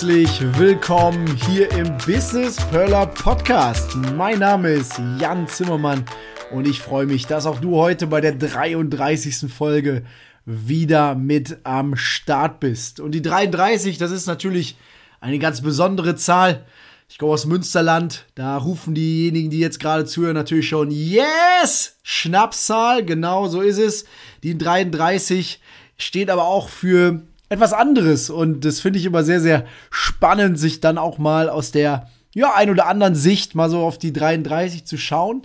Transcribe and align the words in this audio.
Herzlich 0.00 0.56
willkommen 0.56 1.26
hier 1.48 1.72
im 1.72 1.98
Business 2.06 2.54
Perler 2.70 3.06
Podcast. 3.06 3.96
Mein 4.16 4.38
Name 4.38 4.70
ist 4.70 4.96
Jan 5.18 5.48
Zimmermann 5.48 6.04
und 6.52 6.68
ich 6.68 6.80
freue 6.80 7.06
mich, 7.06 7.26
dass 7.26 7.46
auch 7.46 7.58
du 7.58 7.74
heute 7.74 8.06
bei 8.06 8.20
der 8.20 8.36
33. 8.36 9.52
Folge 9.52 10.04
wieder 10.44 11.16
mit 11.16 11.58
am 11.64 11.96
Start 11.96 12.60
bist. 12.60 13.00
Und 13.00 13.10
die 13.10 13.22
33, 13.22 13.98
das 13.98 14.12
ist 14.12 14.28
natürlich 14.28 14.76
eine 15.20 15.40
ganz 15.40 15.62
besondere 15.62 16.14
Zahl. 16.14 16.64
Ich 17.08 17.18
komme 17.18 17.32
aus 17.32 17.46
Münsterland, 17.46 18.24
da 18.36 18.56
rufen 18.56 18.94
diejenigen, 18.94 19.50
die 19.50 19.58
jetzt 19.58 19.80
gerade 19.80 20.04
zuhören, 20.04 20.34
natürlich 20.34 20.68
schon 20.68 20.92
Yes! 20.92 21.96
Schnapszahl, 22.04 23.04
genau 23.04 23.48
so 23.48 23.62
ist 23.62 23.78
es. 23.78 24.04
Die 24.44 24.56
33 24.56 25.60
steht 25.96 26.30
aber 26.30 26.44
auch 26.44 26.68
für 26.68 27.22
etwas 27.48 27.72
anderes 27.72 28.30
und 28.30 28.64
das 28.64 28.80
finde 28.80 28.98
ich 28.98 29.06
immer 29.06 29.24
sehr, 29.24 29.40
sehr 29.40 29.64
spannend, 29.90 30.58
sich 30.58 30.80
dann 30.80 30.98
auch 30.98 31.18
mal 31.18 31.48
aus 31.48 31.70
der 31.70 32.08
ja, 32.34 32.54
ein 32.54 32.70
oder 32.70 32.86
anderen 32.86 33.14
Sicht 33.14 33.54
mal 33.54 33.70
so 33.70 33.80
auf 33.80 33.98
die 33.98 34.12
33 34.12 34.84
zu 34.84 34.96
schauen. 34.96 35.42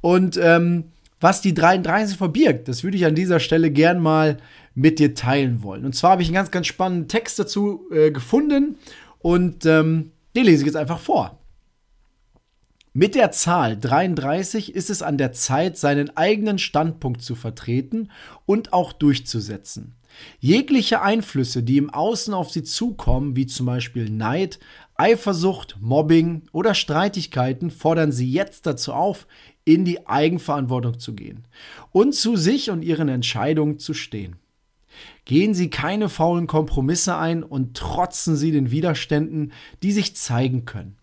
Und 0.00 0.38
ähm, 0.40 0.84
was 1.20 1.40
die 1.40 1.54
33 1.54 2.16
verbirgt, 2.16 2.68
das 2.68 2.84
würde 2.84 2.96
ich 2.96 3.06
an 3.06 3.14
dieser 3.14 3.40
Stelle 3.40 3.70
gern 3.70 4.00
mal 4.00 4.36
mit 4.74 4.98
dir 4.98 5.14
teilen 5.14 5.62
wollen. 5.62 5.84
Und 5.84 5.94
zwar 5.94 6.12
habe 6.12 6.22
ich 6.22 6.28
einen 6.28 6.34
ganz, 6.34 6.50
ganz 6.50 6.66
spannenden 6.66 7.08
Text 7.08 7.38
dazu 7.38 7.86
äh, 7.90 8.10
gefunden 8.10 8.76
und 9.20 9.64
ähm, 9.64 10.12
den 10.36 10.44
lese 10.44 10.62
ich 10.62 10.66
jetzt 10.66 10.76
einfach 10.76 11.00
vor. 11.00 11.38
Mit 12.98 13.14
der 13.14 13.30
Zahl 13.30 13.76
33 13.78 14.74
ist 14.74 14.88
es 14.88 15.02
an 15.02 15.18
der 15.18 15.32
Zeit, 15.32 15.76
seinen 15.76 16.16
eigenen 16.16 16.58
Standpunkt 16.58 17.20
zu 17.20 17.34
vertreten 17.34 18.10
und 18.46 18.72
auch 18.72 18.94
durchzusetzen. 18.94 19.96
Jegliche 20.40 21.02
Einflüsse, 21.02 21.62
die 21.62 21.76
im 21.76 21.90
Außen 21.90 22.32
auf 22.32 22.50
sie 22.50 22.62
zukommen, 22.62 23.36
wie 23.36 23.44
zum 23.44 23.66
Beispiel 23.66 24.08
Neid, 24.08 24.60
Eifersucht, 24.94 25.76
Mobbing 25.78 26.44
oder 26.52 26.72
Streitigkeiten, 26.72 27.70
fordern 27.70 28.12
sie 28.12 28.32
jetzt 28.32 28.64
dazu 28.64 28.94
auf, 28.94 29.26
in 29.66 29.84
die 29.84 30.06
Eigenverantwortung 30.06 30.98
zu 30.98 31.14
gehen 31.14 31.44
und 31.92 32.14
zu 32.14 32.34
sich 32.36 32.70
und 32.70 32.80
ihren 32.80 33.10
Entscheidungen 33.10 33.78
zu 33.78 33.92
stehen. 33.92 34.36
Gehen 35.26 35.52
Sie 35.52 35.68
keine 35.68 36.08
faulen 36.08 36.46
Kompromisse 36.46 37.14
ein 37.18 37.42
und 37.42 37.76
trotzen 37.76 38.36
Sie 38.36 38.52
den 38.52 38.70
Widerständen, 38.70 39.52
die 39.82 39.92
sich 39.92 40.16
zeigen 40.16 40.64
können. 40.64 40.96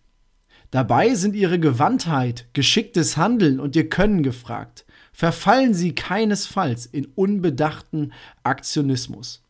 Dabei 0.74 1.14
sind 1.14 1.36
Ihre 1.36 1.60
Gewandtheit, 1.60 2.46
geschicktes 2.52 3.16
Handeln 3.16 3.60
und 3.60 3.76
Ihr 3.76 3.88
Können 3.88 4.24
gefragt. 4.24 4.84
Verfallen 5.12 5.72
Sie 5.72 5.94
keinesfalls 5.94 6.84
in 6.84 7.06
unbedachten 7.14 8.12
Aktionismus. 8.42 9.44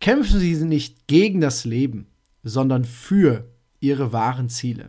Kämpfen 0.00 0.40
Sie 0.40 0.54
nicht 0.64 1.06
gegen 1.06 1.42
das 1.42 1.66
Leben, 1.66 2.06
sondern 2.44 2.86
für 2.86 3.44
Ihre 3.80 4.14
wahren 4.14 4.48
Ziele. 4.48 4.86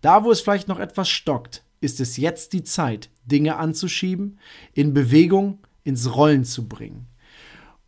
Da, 0.00 0.24
wo 0.24 0.30
es 0.30 0.40
vielleicht 0.40 0.66
noch 0.66 0.80
etwas 0.80 1.10
stockt, 1.10 1.62
ist 1.82 2.00
es 2.00 2.16
jetzt 2.16 2.54
die 2.54 2.64
Zeit, 2.64 3.10
Dinge 3.26 3.56
anzuschieben, 3.56 4.38
in 4.72 4.94
Bewegung, 4.94 5.58
ins 5.84 6.16
Rollen 6.16 6.46
zu 6.46 6.68
bringen. 6.68 7.06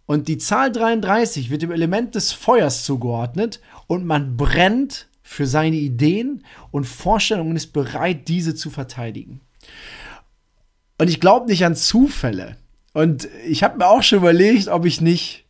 Und 0.05 0.29
die 0.29 0.37
Zahl 0.37 0.71
33 0.71 1.49
wird 1.49 1.63
dem 1.63 1.73
Element 1.73 2.17
des 2.17 2.33
Feuers 2.33 2.85
zugeordnet 2.85 3.61
und 3.87 4.05
man 4.05 4.37
brennt 4.37 5.08
für 5.29 5.47
seine 5.47 5.77
Ideen 5.77 6.43
und 6.71 6.87
Vorstellungen 6.87 7.51
und 7.51 7.57
ist 7.57 7.75
bereit, 7.75 8.29
diese 8.29 8.55
zu 8.55 8.71
verteidigen. 8.71 9.43
Und 10.97 11.11
ich 11.11 11.21
glaube 11.21 11.47
nicht 11.47 11.67
an 11.67 11.77
Zufälle. 11.77 12.57
Und 12.95 13.29
ich 13.47 13.63
habe 13.63 13.77
mir 13.77 13.89
auch 13.89 14.03
schon 14.03 14.21
überlegt, 14.21 14.69
ob 14.69 14.87
ich 14.87 15.03
nicht 15.03 15.45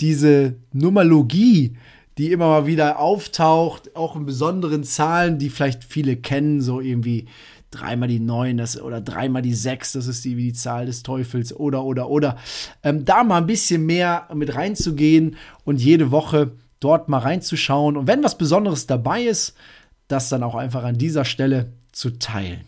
diese 0.00 0.56
Numerologie, 0.72 1.76
die 2.18 2.32
immer 2.32 2.48
mal 2.48 2.66
wieder 2.66 2.98
auftaucht, 2.98 3.94
auch 3.94 4.16
in 4.16 4.26
besonderen 4.26 4.82
Zahlen, 4.82 5.38
die 5.38 5.48
vielleicht 5.48 5.84
viele 5.84 6.16
kennen, 6.16 6.60
so 6.60 6.80
irgendwie 6.80 7.26
dreimal 7.70 8.08
die 8.08 8.18
neun 8.18 8.56
das, 8.56 8.80
oder 8.80 9.00
dreimal 9.00 9.42
die 9.42 9.54
sechs, 9.54 9.92
das 9.92 10.08
ist 10.08 10.24
die, 10.24 10.34
die 10.34 10.52
Zahl 10.52 10.86
des 10.86 11.04
Teufels 11.04 11.54
oder, 11.54 11.84
oder, 11.84 12.10
oder, 12.10 12.36
ähm, 12.82 13.04
da 13.04 13.22
mal 13.22 13.38
ein 13.38 13.46
bisschen 13.46 13.86
mehr 13.86 14.28
mit 14.34 14.56
reinzugehen 14.56 15.36
und 15.64 15.80
jede 15.80 16.10
Woche 16.10 16.50
dort 16.80 17.08
mal 17.08 17.18
reinzuschauen. 17.18 17.96
Und 17.96 18.06
wenn 18.06 18.22
was 18.22 18.38
Besonderes 18.38 18.86
dabei 18.86 19.22
ist, 19.22 19.54
das 20.08 20.28
dann 20.28 20.42
auch 20.42 20.54
einfach 20.54 20.84
an 20.84 20.98
dieser 20.98 21.24
Stelle 21.24 21.72
zu 21.92 22.18
teilen. 22.18 22.64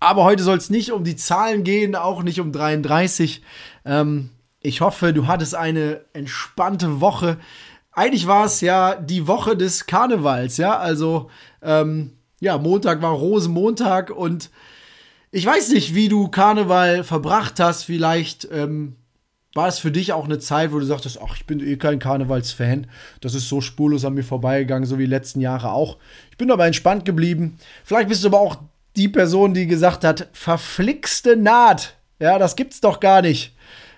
Aber 0.00 0.24
heute 0.24 0.42
soll 0.42 0.58
es 0.58 0.70
nicht 0.70 0.92
um 0.92 1.04
die 1.04 1.16
Zahlen 1.16 1.62
gehen, 1.62 1.94
auch 1.94 2.22
nicht 2.22 2.40
um 2.40 2.50
33. 2.52 3.42
Ähm, 3.84 4.30
ich 4.60 4.80
hoffe, 4.80 5.12
du 5.12 5.26
hattest 5.26 5.54
eine 5.54 6.00
entspannte 6.12 7.00
Woche. 7.00 7.38
Eigentlich 7.92 8.26
war 8.26 8.46
es 8.46 8.60
ja 8.60 8.96
die 8.96 9.26
Woche 9.26 9.56
des 9.56 9.86
Karnevals, 9.86 10.56
ja. 10.56 10.76
Also, 10.78 11.30
ähm, 11.62 12.12
ja, 12.40 12.58
Montag 12.58 13.02
war 13.02 13.12
Rosenmontag 13.12 14.10
und 14.10 14.50
ich 15.30 15.46
weiß 15.46 15.70
nicht, 15.70 15.94
wie 15.94 16.08
du 16.08 16.28
Karneval 16.28 17.04
verbracht 17.04 17.60
hast. 17.60 17.84
Vielleicht 17.84 18.48
ähm, 18.50 18.96
war 19.54 19.68
es 19.68 19.78
für 19.78 19.90
dich 19.90 20.12
auch 20.12 20.24
eine 20.24 20.38
Zeit, 20.38 20.72
wo 20.72 20.78
du 20.78 20.84
sagtest, 20.86 21.18
ach, 21.22 21.36
ich 21.36 21.46
bin 21.46 21.60
eh 21.60 21.76
kein 21.76 21.98
Karnevalsfan. 21.98 22.86
Das 23.20 23.34
ist 23.34 23.48
so 23.48 23.60
spurlos 23.60 24.04
an 24.04 24.14
mir 24.14 24.24
vorbeigegangen, 24.24 24.86
so 24.86 24.98
wie 24.98 25.04
die 25.04 25.10
letzten 25.10 25.40
Jahre 25.40 25.72
auch. 25.72 25.98
Ich 26.30 26.38
bin 26.38 26.50
aber 26.50 26.66
entspannt 26.66 27.04
geblieben. 27.04 27.58
Vielleicht 27.84 28.08
bist 28.08 28.24
du 28.24 28.28
aber 28.28 28.40
auch 28.40 28.56
die 28.96 29.08
Person, 29.08 29.54
die 29.54 29.66
gesagt 29.66 30.04
hat, 30.04 30.28
verflixte 30.32 31.36
Naht. 31.36 31.96
Ja, 32.18 32.38
das 32.38 32.56
gibt's 32.56 32.80
doch 32.80 33.00
gar 33.00 33.22
nicht. 33.22 33.54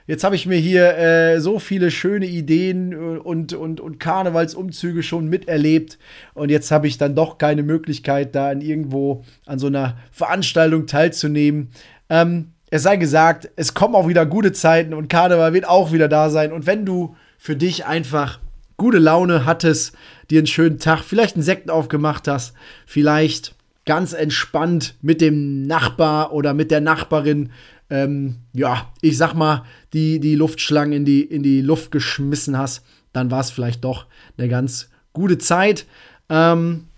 Jetzt 0.07 0.23
habe 0.23 0.37
ich 0.37 0.47
mir 0.47 0.59
hier 0.59 0.99
äh, 0.99 1.41
so 1.41 1.59
viele 1.59 1.91
schöne 1.91 2.27
Ideen 2.27 2.93
äh, 2.93 2.97
und, 2.97 3.55
und, 3.55 3.81
und 3.81 3.99
Karnevalsumzüge 3.99 5.03
schon 5.03 5.29
miterlebt. 5.29 5.99
Und 6.35 6.51
jetzt 6.51 6.71
habe 6.71 6.87
ich 6.87 6.99
dann 6.99 7.15
doch 7.15 7.39
keine 7.39 7.63
Möglichkeit, 7.63 8.35
da 8.35 8.53
in 8.53 8.61
irgendwo 8.61 9.25
an 9.47 9.59
so 9.59 9.67
einer 9.67 9.97
Veranstaltung 10.13 10.87
teilzunehmen. 10.87 11.71
Ähm, 12.11 12.54
es 12.75 12.83
sei 12.83 12.97
gesagt, 12.97 13.51
es 13.55 13.73
kommen 13.73 13.95
auch 13.95 14.09
wieder 14.09 14.27
gute 14.27 14.53
Zeiten 14.53 14.95
und 14.95 15.07
Karneval 15.07 15.53
wird 15.53 15.69
auch 15.69 15.93
wieder 15.93 16.09
da 16.09 16.29
sein. 16.29 16.53
Und 16.53 16.67
wenn 16.67 16.85
du 16.85 17.15
für 17.39 17.55
dich 17.55 17.87
einfach 17.87 18.41
gute 18.77 18.99
Laune 18.99 19.45
hattest, 19.45 19.95
dir 20.29 20.41
einen 20.41 20.49
schönen 20.49 20.81
Tag, 20.81 21.05
vielleicht 21.05 21.37
einen 21.37 21.45
Sekt 21.45 21.71
aufgemacht 21.71 22.27
hast, 22.27 22.53
vielleicht 22.85 23.55
ganz 23.87 24.13
entspannt 24.13 24.97
mit 25.03 25.21
dem 25.21 25.69
Nachbar 25.69 26.33
oder 26.33 26.53
mit 26.53 26.73
der 26.73 26.81
Nachbarin, 26.81 27.53
ähm, 27.91 28.39
ja, 28.53 28.93
ich 29.01 29.19
sag 29.19 29.35
mal, 29.35 29.65
die, 29.93 30.19
die 30.19 30.35
Luftschlangen 30.35 30.95
in 30.95 31.05
die, 31.05 31.23
in 31.23 31.45
die 31.45 31.61
Luft 31.61 31.93
geschmissen 31.93 32.59
hast, 32.59 32.85
dann 33.13 33.31
war 33.31 33.39
es 33.39 33.53
vielleicht 33.53 33.85
doch 33.85 34.07
eine 34.37 34.49
ganz 34.49 34.89
gute 35.13 35.39
Zeit. 35.39 35.87
Ähm, 36.29 36.89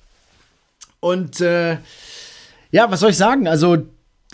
und 1.01 1.43
äh, 1.43 1.77
ja, 2.71 2.91
was 2.91 3.01
soll 3.01 3.11
ich 3.11 3.19
sagen? 3.19 3.47
Also, 3.47 3.77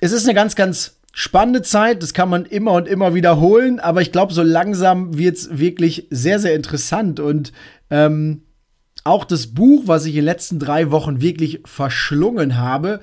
es 0.00 0.12
ist 0.12 0.24
eine 0.24 0.34
ganz, 0.34 0.54
ganz 0.54 0.98
spannende 1.12 1.62
Zeit. 1.62 2.02
Das 2.02 2.14
kann 2.14 2.28
man 2.28 2.46
immer 2.46 2.72
und 2.72 2.88
immer 2.88 3.14
wiederholen. 3.14 3.78
Aber 3.78 4.00
ich 4.02 4.12
glaube, 4.12 4.32
so 4.32 4.42
langsam 4.42 5.16
wird 5.16 5.36
es 5.36 5.58
wirklich 5.58 6.08
sehr, 6.10 6.38
sehr 6.38 6.54
interessant. 6.54 7.20
Und 7.20 7.52
ähm, 7.90 8.42
auch 9.04 9.24
das 9.24 9.48
Buch, 9.48 9.82
was 9.86 10.06
ich 10.06 10.14
in 10.14 10.20
den 10.20 10.24
letzten 10.24 10.58
drei 10.58 10.90
Wochen 10.90 11.20
wirklich 11.20 11.60
verschlungen 11.64 12.56
habe, 12.56 13.00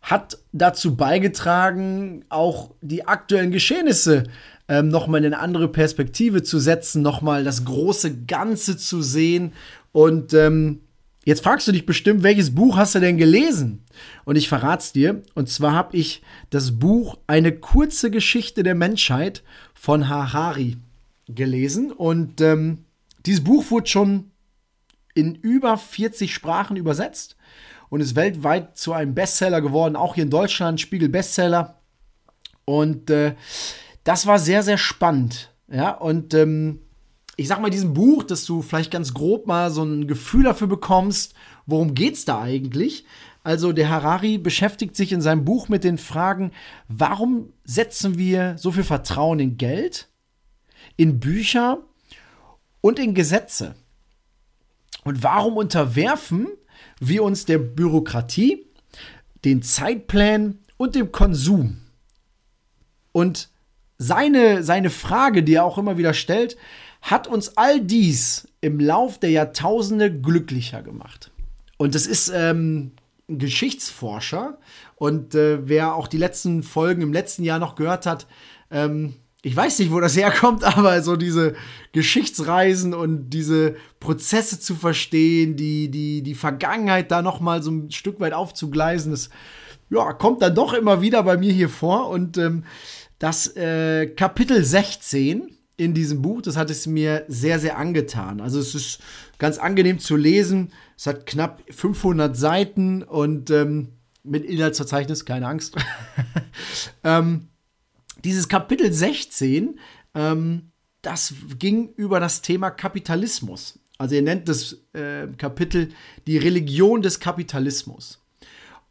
hat 0.00 0.38
dazu 0.52 0.96
beigetragen, 0.96 2.24
auch 2.28 2.70
die 2.80 3.06
aktuellen 3.06 3.50
Geschehnisse 3.50 4.24
ähm, 4.68 4.88
nochmal 4.88 5.24
in 5.24 5.34
eine 5.34 5.42
andere 5.42 5.68
Perspektive 5.68 6.42
zu 6.42 6.58
setzen, 6.58 7.02
nochmal 7.02 7.44
das 7.44 7.64
große 7.64 8.24
Ganze 8.26 8.76
zu 8.76 9.02
sehen. 9.02 9.52
Und 9.92 10.34
ähm, 10.34 10.80
jetzt 11.28 11.44
fragst 11.44 11.68
du 11.68 11.72
dich 11.72 11.84
bestimmt, 11.84 12.22
welches 12.22 12.54
Buch 12.54 12.78
hast 12.78 12.94
du 12.94 13.00
denn 13.00 13.18
gelesen? 13.18 13.84
Und 14.24 14.36
ich 14.36 14.48
verrat's 14.48 14.92
dir. 14.92 15.22
Und 15.34 15.50
zwar 15.50 15.72
habe 15.72 15.94
ich 15.94 16.22
das 16.48 16.78
Buch 16.78 17.18
Eine 17.26 17.52
kurze 17.52 18.10
Geschichte 18.10 18.62
der 18.62 18.74
Menschheit 18.74 19.42
von 19.74 20.08
Harari 20.08 20.78
gelesen. 21.28 21.92
Und 21.92 22.40
ähm, 22.40 22.86
dieses 23.26 23.44
Buch 23.44 23.70
wurde 23.70 23.88
schon 23.88 24.30
in 25.14 25.34
über 25.34 25.76
40 25.76 26.32
Sprachen 26.32 26.78
übersetzt 26.78 27.36
und 27.90 28.00
ist 28.00 28.16
weltweit 28.16 28.78
zu 28.78 28.94
einem 28.94 29.14
Bestseller 29.14 29.60
geworden, 29.60 29.96
auch 29.96 30.14
hier 30.14 30.24
in 30.24 30.30
Deutschland, 30.30 30.80
Spiegel 30.80 31.10
Bestseller. 31.10 31.82
Und 32.64 33.10
äh, 33.10 33.34
das 34.02 34.26
war 34.26 34.38
sehr, 34.38 34.62
sehr 34.62 34.78
spannend. 34.78 35.52
Ja, 35.70 35.90
und 35.90 36.32
ähm, 36.32 36.80
ich 37.40 37.46
sag 37.46 37.60
mal, 37.60 37.70
diesem 37.70 37.94
Buch, 37.94 38.24
dass 38.24 38.44
du 38.44 38.62
vielleicht 38.62 38.90
ganz 38.90 39.14
grob 39.14 39.46
mal 39.46 39.70
so 39.70 39.84
ein 39.84 40.08
Gefühl 40.08 40.42
dafür 40.42 40.66
bekommst, 40.66 41.34
worum 41.66 41.94
geht's 41.94 42.24
da 42.24 42.42
eigentlich, 42.42 43.06
Also 43.48 43.72
der 43.72 43.88
Harari 43.88 44.36
beschäftigt 44.36 44.94
sich 44.94 45.10
in 45.10 45.22
seinem 45.22 45.46
Buch 45.46 45.70
mit 45.70 45.82
den 45.82 45.96
Fragen, 45.96 46.52
warum 46.88 47.52
setzen 47.64 48.18
wir 48.18 48.58
so 48.58 48.72
viel 48.72 48.84
Vertrauen 48.84 49.40
in 49.40 49.56
Geld, 49.56 50.10
in 50.96 51.18
Bücher 51.18 51.78
und 52.82 52.98
in 52.98 53.14
Gesetze? 53.14 53.74
Und 55.04 55.22
warum 55.22 55.56
unterwerfen 55.56 56.48
wir 57.00 57.22
uns 57.22 57.46
der 57.46 57.56
Bürokratie, 57.56 58.66
den 59.46 59.62
Zeitplänen 59.62 60.58
und 60.76 60.94
dem 60.94 61.10
Konsum? 61.10 61.78
Und 63.12 63.48
seine, 63.96 64.62
seine 64.62 64.90
Frage, 64.90 65.42
die 65.42 65.54
er 65.54 65.64
auch 65.64 65.78
immer 65.78 65.96
wieder 65.96 66.12
stellt, 66.12 66.58
hat 67.02 67.26
uns 67.26 67.56
all 67.56 67.80
dies 67.80 68.48
im 68.60 68.80
Lauf 68.80 69.18
der 69.18 69.30
Jahrtausende 69.30 70.12
glücklicher 70.12 70.82
gemacht. 70.82 71.30
Und 71.76 71.94
das 71.94 72.06
ist 72.06 72.30
ähm, 72.34 72.92
ein 73.28 73.38
Geschichtsforscher. 73.38 74.58
Und 74.96 75.34
äh, 75.34 75.68
wer 75.68 75.94
auch 75.94 76.08
die 76.08 76.18
letzten 76.18 76.62
Folgen 76.62 77.02
im 77.02 77.12
letzten 77.12 77.44
Jahr 77.44 77.58
noch 77.58 77.76
gehört 77.76 78.04
hat, 78.04 78.26
ähm, 78.70 79.14
ich 79.42 79.54
weiß 79.54 79.78
nicht, 79.78 79.92
wo 79.92 80.00
das 80.00 80.16
herkommt, 80.16 80.64
aber 80.76 81.00
so 81.02 81.16
diese 81.16 81.54
Geschichtsreisen 81.92 82.94
und 82.94 83.30
diese 83.30 83.76
Prozesse 84.00 84.60
zu 84.60 84.74
verstehen, 84.74 85.56
die, 85.56 85.90
die, 85.90 86.22
die 86.22 86.34
Vergangenheit 86.34 87.10
da 87.10 87.22
noch 87.22 87.40
mal 87.40 87.62
so 87.62 87.70
ein 87.70 87.90
Stück 87.90 88.20
weit 88.20 88.32
aufzugleisen, 88.32 89.12
das 89.12 89.30
ja, 89.90 90.12
kommt 90.12 90.42
dann 90.42 90.54
doch 90.54 90.74
immer 90.74 91.00
wieder 91.00 91.22
bei 91.22 91.36
mir 91.36 91.52
hier 91.52 91.68
vor. 91.68 92.10
Und 92.10 92.36
ähm, 92.36 92.64
das 93.18 93.56
äh, 93.56 94.06
Kapitel 94.08 94.64
16 94.64 95.57
in 95.78 95.94
diesem 95.94 96.20
Buch, 96.20 96.42
das 96.42 96.56
hat 96.56 96.70
es 96.70 96.86
mir 96.86 97.24
sehr, 97.28 97.58
sehr 97.58 97.78
angetan. 97.78 98.40
Also 98.40 98.58
es 98.58 98.74
ist 98.74 98.98
ganz 99.38 99.58
angenehm 99.58 100.00
zu 100.00 100.16
lesen. 100.16 100.72
Es 100.96 101.06
hat 101.06 101.24
knapp 101.24 101.62
500 101.70 102.36
Seiten 102.36 103.04
und 103.04 103.50
ähm, 103.50 103.92
mit 104.24 104.44
Inhaltsverzeichnis, 104.44 105.24
keine 105.24 105.46
Angst. 105.46 105.76
ähm, 107.04 107.48
dieses 108.24 108.48
Kapitel 108.48 108.92
16, 108.92 109.78
ähm, 110.14 110.72
das 111.00 111.32
ging 111.58 111.90
über 111.94 112.18
das 112.18 112.42
Thema 112.42 112.70
Kapitalismus. 112.70 113.78
Also 113.98 114.16
er 114.16 114.22
nennt 114.22 114.48
das 114.48 114.78
äh, 114.94 115.28
Kapitel 115.38 115.90
die 116.26 116.38
Religion 116.38 117.02
des 117.02 117.20
Kapitalismus. 117.20 118.20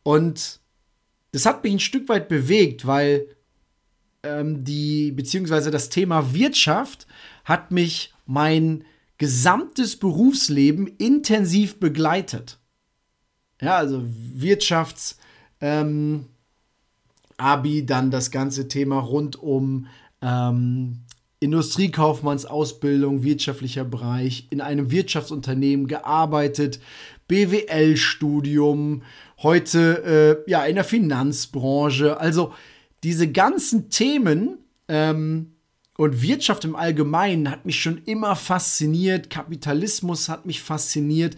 Und 0.04 0.62
das 1.34 1.46
hat 1.46 1.66
mich 1.66 1.74
ein 1.74 1.80
Stück 1.80 2.08
weit 2.08 2.30
bewegt, 2.30 2.88
weil 2.88 3.28
ähm, 4.24 4.64
die, 4.64 5.12
beziehungsweise 5.12 5.72
das 5.72 5.90
Thema 5.90 6.34
Wirtschaft 6.34 7.08
hat 7.46 7.72
mich 7.72 8.14
mein 8.26 8.84
gesamtes 9.18 9.96
Berufsleben 9.98 10.88
intensiv 10.98 11.80
begleitet. 11.80 12.60
Ja, 13.62 13.78
also 13.78 14.04
Wirtschafts, 14.06 15.18
ähm, 15.62 16.26
Abi, 17.38 17.86
dann 17.86 18.12
das 18.12 18.32
ganze 18.32 18.68
Thema 18.68 19.00
rund 19.00 19.36
um 19.42 19.88
ähm, 20.22 21.00
Industriekaufmannsausbildung, 21.40 23.24
wirtschaftlicher 23.24 23.84
Bereich, 23.84 24.48
in 24.50 24.62
einem 24.62 24.92
Wirtschaftsunternehmen 24.92 25.88
gearbeitet, 25.88 26.80
BWL-Studium, 27.28 29.04
heute 29.44 30.44
äh, 30.48 30.50
ja 30.50 30.66
in 30.66 30.76
der 30.76 30.84
Finanzbranche. 30.84 32.20
Also 32.20 32.54
diese 33.04 33.32
ganzen 33.32 33.90
Themen 33.90 34.58
ähm, 34.88 35.54
und 35.98 36.22
Wirtschaft 36.22 36.64
im 36.66 36.76
Allgemeinen 36.76 37.50
hat 37.50 37.66
mich 37.66 37.82
schon 37.82 38.02
immer 38.06 38.36
fasziniert. 38.36 39.30
Kapitalismus 39.30 40.30
hat 40.30 40.46
mich 40.46 40.62
fasziniert. 40.62 41.36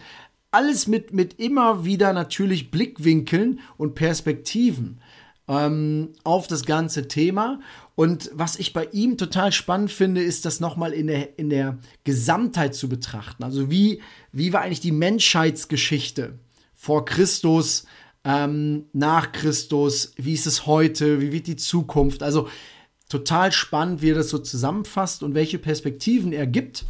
Alles 0.50 0.86
mit, 0.86 1.12
mit 1.12 1.38
immer 1.40 1.84
wieder 1.84 2.12
natürlich 2.12 2.70
Blickwinkeln 2.70 3.60
und 3.76 3.94
Perspektiven 3.94 5.00
ähm, 5.48 6.10
auf 6.24 6.46
das 6.46 6.64
ganze 6.64 7.08
Thema. 7.08 7.60
Und 7.94 8.30
was 8.32 8.56
ich 8.56 8.72
bei 8.72 8.88
ihm 8.92 9.18
total 9.18 9.52
spannend 9.52 9.90
finde, 9.90 10.22
ist 10.22 10.44
das 10.44 10.60
nochmal 10.60 10.92
in 10.92 11.08
der, 11.08 11.38
in 11.38 11.50
der 11.50 11.78
Gesamtheit 12.04 12.74
zu 12.74 12.88
betrachten. 12.88 13.44
Also 13.44 13.70
wie, 13.70 14.00
wie 14.32 14.52
war 14.52 14.62
eigentlich 14.62 14.80
die 14.80 14.92
Menschheitsgeschichte 14.92 16.38
vor 16.74 17.04
Christus? 17.04 17.84
Ähm, 18.24 18.86
nach 18.92 19.32
Christus, 19.32 20.12
wie 20.16 20.34
ist 20.34 20.46
es 20.46 20.66
heute, 20.66 21.20
wie 21.20 21.32
wird 21.32 21.46
die 21.46 21.56
Zukunft. 21.56 22.22
Also 22.22 22.48
total 23.08 23.52
spannend, 23.52 24.02
wie 24.02 24.10
er 24.10 24.16
das 24.16 24.30
so 24.30 24.38
zusammenfasst 24.38 25.22
und 25.22 25.34
welche 25.34 25.58
Perspektiven 25.58 26.32
er 26.32 26.46
gibt. 26.46 26.84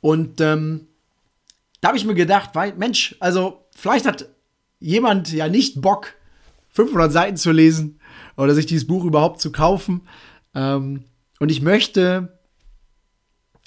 Und 0.00 0.40
ähm, 0.40 0.88
da 1.80 1.88
habe 1.88 1.98
ich 1.98 2.04
mir 2.04 2.14
gedacht, 2.14 2.50
weil, 2.54 2.74
Mensch, 2.74 3.16
also 3.20 3.66
vielleicht 3.74 4.06
hat 4.06 4.28
jemand 4.80 5.32
ja 5.32 5.48
nicht 5.48 5.80
Bock, 5.80 6.14
500 6.70 7.10
Seiten 7.10 7.36
zu 7.36 7.52
lesen 7.52 8.00
oder 8.36 8.54
sich 8.54 8.66
dieses 8.66 8.86
Buch 8.86 9.04
überhaupt 9.04 9.40
zu 9.40 9.50
kaufen. 9.50 10.02
Ähm, 10.54 11.04
und 11.38 11.50
ich 11.50 11.62
möchte 11.62 12.38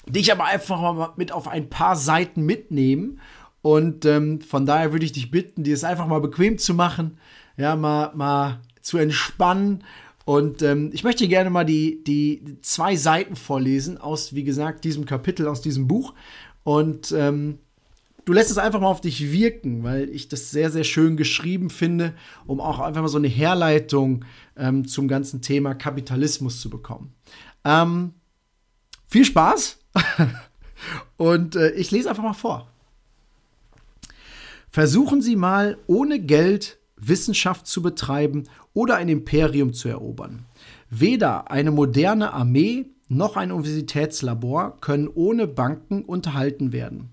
dich 0.06 0.30
aber 0.32 0.44
einfach 0.44 0.80
mal 0.80 1.12
mit 1.16 1.32
auf 1.32 1.48
ein 1.48 1.70
paar 1.70 1.96
Seiten 1.96 2.42
mitnehmen 2.42 3.20
und 3.62 4.04
ähm, 4.06 4.40
von 4.40 4.66
daher 4.66 4.92
würde 4.92 5.04
ich 5.04 5.12
dich 5.12 5.30
bitten, 5.30 5.64
dir 5.64 5.74
es 5.74 5.84
einfach 5.84 6.06
mal 6.06 6.20
bequem 6.20 6.58
zu 6.58 6.74
machen, 6.74 7.18
ja, 7.56 7.76
mal, 7.76 8.12
mal 8.14 8.60
zu 8.80 8.98
entspannen. 8.98 9.84
Und 10.24 10.62
ähm, 10.62 10.90
ich 10.92 11.04
möchte 11.04 11.28
gerne 11.28 11.50
mal 11.50 11.64
die, 11.64 12.02
die 12.04 12.58
zwei 12.62 12.96
Seiten 12.96 13.36
vorlesen 13.36 13.98
aus, 13.98 14.34
wie 14.34 14.44
gesagt, 14.44 14.84
diesem 14.84 15.04
Kapitel, 15.04 15.46
aus 15.46 15.60
diesem 15.60 15.88
Buch. 15.88 16.14
Und 16.62 17.12
ähm, 17.12 17.58
du 18.24 18.32
lässt 18.32 18.50
es 18.50 18.58
einfach 18.58 18.80
mal 18.80 18.86
auf 18.86 19.00
dich 19.00 19.32
wirken, 19.32 19.82
weil 19.82 20.08
ich 20.08 20.28
das 20.28 20.50
sehr, 20.50 20.70
sehr 20.70 20.84
schön 20.84 21.16
geschrieben 21.16 21.68
finde, 21.68 22.14
um 22.46 22.60
auch 22.60 22.78
einfach 22.78 23.02
mal 23.02 23.08
so 23.08 23.18
eine 23.18 23.28
Herleitung 23.28 24.24
ähm, 24.56 24.86
zum 24.86 25.08
ganzen 25.08 25.42
Thema 25.42 25.74
Kapitalismus 25.74 26.60
zu 26.60 26.70
bekommen. 26.70 27.12
Ähm, 27.64 28.14
viel 29.06 29.24
Spaß 29.24 29.78
und 31.16 31.56
äh, 31.56 31.72
ich 31.72 31.90
lese 31.90 32.08
einfach 32.08 32.22
mal 32.22 32.32
vor. 32.32 32.69
Versuchen 34.70 35.20
Sie 35.20 35.34
mal, 35.34 35.78
ohne 35.88 36.20
Geld 36.20 36.78
Wissenschaft 36.96 37.66
zu 37.66 37.82
betreiben 37.82 38.44
oder 38.72 38.96
ein 38.96 39.08
Imperium 39.08 39.72
zu 39.72 39.88
erobern. 39.88 40.44
Weder 40.90 41.50
eine 41.50 41.72
moderne 41.72 42.32
Armee 42.32 42.86
noch 43.08 43.36
ein 43.36 43.50
Universitätslabor 43.50 44.80
können 44.80 45.08
ohne 45.08 45.48
Banken 45.48 46.04
unterhalten 46.04 46.72
werden. 46.72 47.10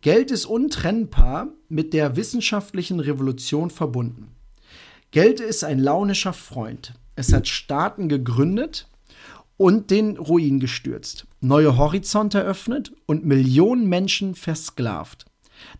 Geld 0.00 0.30
ist 0.30 0.46
untrennbar 0.46 1.48
mit 1.68 1.92
der 1.92 2.14
wissenschaftlichen 2.14 3.00
Revolution 3.00 3.70
verbunden. 3.70 4.28
Geld 5.10 5.40
ist 5.40 5.64
ein 5.64 5.80
launischer 5.80 6.32
Freund. 6.32 6.94
Es 7.16 7.32
hat 7.32 7.48
Staaten 7.48 8.08
gegründet 8.08 8.88
und 9.56 9.90
den 9.90 10.16
Ruin 10.16 10.60
gestürzt, 10.60 11.26
neue 11.40 11.76
Horizonte 11.76 12.38
eröffnet 12.38 12.92
und 13.06 13.26
Millionen 13.26 13.88
Menschen 13.88 14.34
versklavt 14.34 15.26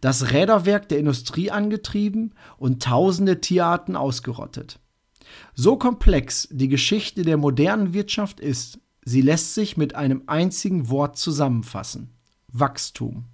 das 0.01 0.33
Räderwerk 0.33 0.89
der 0.89 0.99
Industrie 0.99 1.51
angetrieben 1.51 2.35
und 2.59 2.83
tausende 2.83 3.41
Tierarten 3.41 3.97
ausgerottet. 3.97 4.79
So 5.55 5.77
komplex 5.77 6.49
die 6.51 6.69
Geschichte 6.69 7.23
der 7.23 7.37
modernen 7.37 7.95
Wirtschaft 7.95 8.41
ist, 8.41 8.79
sie 9.05 9.21
lässt 9.21 9.55
sich 9.55 9.77
mit 9.77 9.95
einem 9.95 10.23
einzigen 10.27 10.91
Wort 10.91 11.17
zusammenfassen. 11.17 12.11
Wachstum. 12.49 13.25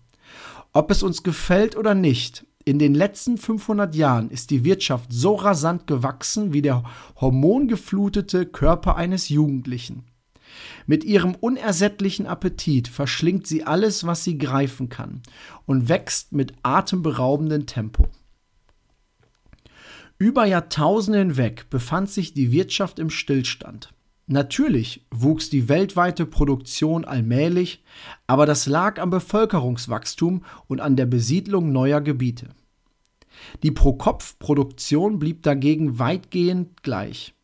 Ob 0.72 0.90
es 0.90 1.02
uns 1.02 1.22
gefällt 1.22 1.76
oder 1.76 1.94
nicht, 1.94 2.46
in 2.64 2.78
den 2.78 2.94
letzten 2.94 3.38
500 3.38 3.94
Jahren 3.94 4.30
ist 4.30 4.50
die 4.50 4.62
Wirtschaft 4.62 5.10
so 5.10 5.34
rasant 5.34 5.86
gewachsen 5.86 6.52
wie 6.52 6.60
der 6.60 6.84
hormongeflutete 7.18 8.44
Körper 8.44 8.96
eines 8.96 9.30
Jugendlichen. 9.30 10.04
Mit 10.86 11.04
ihrem 11.04 11.34
unersättlichen 11.34 12.26
Appetit 12.26 12.88
verschlingt 12.88 13.46
sie 13.46 13.64
alles, 13.64 14.06
was 14.06 14.24
sie 14.24 14.38
greifen 14.38 14.88
kann 14.88 15.22
und 15.66 15.88
wächst 15.88 16.32
mit 16.32 16.54
atemberaubendem 16.62 17.66
Tempo. 17.66 18.08
Über 20.18 20.46
Jahrtausende 20.46 21.20
hinweg 21.20 21.70
befand 21.70 22.10
sich 22.10 22.34
die 22.34 22.50
Wirtschaft 22.50 22.98
im 22.98 23.10
Stillstand. 23.10 23.94
Natürlich 24.26 25.06
wuchs 25.10 25.48
die 25.48 25.68
weltweite 25.68 26.26
Produktion 26.26 27.04
allmählich, 27.04 27.82
aber 28.26 28.44
das 28.44 28.66
lag 28.66 29.00
am 29.00 29.10
Bevölkerungswachstum 29.10 30.44
und 30.66 30.80
an 30.80 30.96
der 30.96 31.06
Besiedlung 31.06 31.72
neuer 31.72 32.02
Gebiete. 32.02 32.48
Die 33.62 33.70
Pro-Kopf-Produktion 33.70 35.18
blieb 35.18 35.42
dagegen 35.44 35.98
weitgehend 35.98 36.82
gleich. 36.82 37.34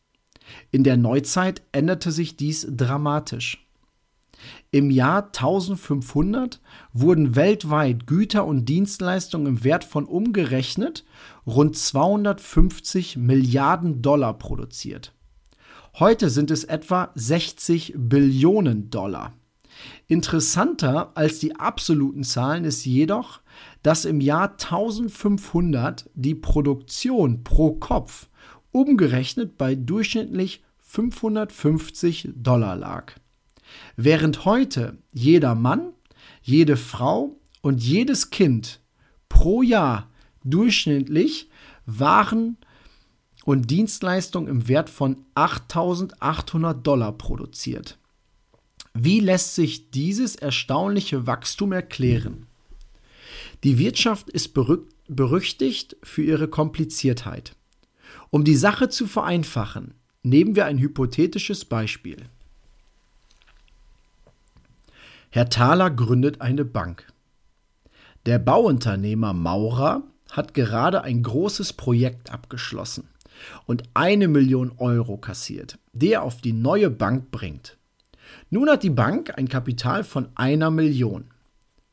In 0.71 0.85
der 0.85 0.97
Neuzeit 0.97 1.63
änderte 1.73 2.13
sich 2.13 2.37
dies 2.37 2.67
dramatisch. 2.71 3.65
Im 4.71 4.91
Jahr 4.91 5.27
1500 5.27 6.61
wurden 6.93 7.37
weltweit 7.37 8.07
Güter 8.07 8.45
und 8.45 8.67
Dienstleistungen 8.69 9.47
im 9.47 9.65
Wert 9.65 9.85
von 9.85 10.05
umgerechnet 10.05 11.05
rund 11.47 11.77
250 11.77 13.17
Milliarden 13.17 14.03
Dollar 14.03 14.37
produziert. 14.37 15.15
Heute 15.99 16.29
sind 16.29 16.51
es 16.51 16.65
etwa 16.65 17.11
60 17.15 17.95
Billionen 17.97 18.91
Dollar. 18.91 19.33
Interessanter 20.07 21.13
als 21.17 21.39
die 21.39 21.57
absoluten 21.57 22.25
Zahlen 22.25 22.65
ist 22.65 22.85
jedoch, 22.85 23.41
dass 23.83 24.05
im 24.05 24.21
Jahr 24.21 24.53
1500 24.53 26.11
die 26.15 26.35
Produktion 26.35 27.45
pro 27.45 27.73
Kopf 27.73 28.29
umgerechnet 28.75 29.57
bei 29.57 29.77
durchschnittlich 29.77 30.63
550 30.81 32.31
Dollar 32.35 32.77
lag. 32.77 33.13
Während 33.97 34.45
heute 34.45 34.99
jeder 35.13 35.55
Mann, 35.55 35.93
jede 36.43 36.77
Frau 36.77 37.37
und 37.63 37.83
jedes 37.83 38.31
Kind 38.31 38.81
pro 39.29 39.63
Jahr 39.63 40.11
durchschnittlich 40.43 41.49
Waren 41.87 42.57
und 43.45 43.71
Dienstleistungen 43.71 44.49
im 44.49 44.69
Wert 44.69 44.91
von 44.91 45.25
8.800 45.35 46.75
Dollar 46.75 47.13
produziert. 47.13 47.99
Wie 48.93 49.21
lässt 49.21 49.55
sich 49.55 49.91
dieses 49.91 50.35
erstaunliche 50.35 51.27
Wachstum 51.27 51.73
erklären? 51.73 52.47
Die 53.63 53.79
Wirtschaft 53.79 54.31
ist 54.31 54.55
berüchtigt 55.09 55.97
für 56.03 56.23
ihre 56.23 56.49
Kompliziertheit. 56.49 57.55
Um 58.35 58.43
die 58.43 58.57
Sache 58.57 58.89
zu 58.89 59.07
vereinfachen, 59.07 59.95
nehmen 60.25 60.57
wir 60.57 60.67
ein 60.67 60.79
hypothetisches 60.79 61.65
Beispiel. 61.65 62.17
Herr 65.31 65.49
Thaler 65.49 65.93
gründet 65.93 66.41
eine 66.41 66.65
Bank. 66.65 67.07
Der 68.27 68.41
Bauunternehmer 68.41 69.35
Maurer 69.35 70.03
hat 70.33 70.53
gerade 70.53 71.03
ein 71.03 71.23
großes 71.23 71.75
Projekt 71.75 72.33
abgeschlossen 72.33 73.07
und 73.67 73.85
eine 73.95 74.27
Million 74.27 74.73
Euro 74.79 75.17
kassiert, 75.17 75.79
die 75.93 76.15
er 76.15 76.25
auf 76.25 76.41
die 76.41 76.55
neue 76.55 76.91
Bank 76.91 77.31
bringt. 77.31 77.79
Nun 78.51 78.69
hat 78.69 78.83
die 78.83 78.91
Bank 78.91 79.39
ein 79.39 79.49
Kapital 79.49 80.03
von 80.03 80.29
einer 80.35 80.73
Million. 80.73 81.31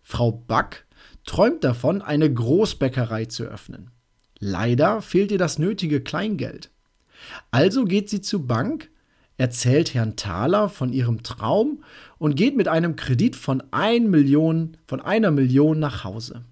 Frau 0.02 0.32
Back 0.32 0.88
träumt 1.24 1.64
davon, 1.64 2.02
eine 2.02 2.34
Großbäckerei 2.34 3.26
zu 3.26 3.44
öffnen. 3.44 3.92
Leider 4.44 5.04
fehlt 5.04 5.32
ihr 5.32 5.38
das 5.38 5.60
nötige 5.60 6.02
Kleingeld. 6.02 6.72
Also 7.52 7.86
geht 7.86 8.10
sie 8.10 8.22
zur 8.22 8.48
Bank, 8.48 8.90
erzählt 9.38 9.94
Herrn 9.94 10.16
Thaler 10.16 10.68
von 10.68 10.92
ihrem 10.92 11.22
Traum 11.22 11.84
und 12.18 12.36
geht 12.36 12.58
mit 12.58 12.68
einem 12.68 12.96
Kredit 12.96 13.36
von, 13.36 13.62
ein 13.70 14.10
Million, 14.10 14.78
von 14.88 15.00
einer 15.00 15.30
Million 15.30 15.78
nach 15.80 16.04
Hause. 16.04 16.44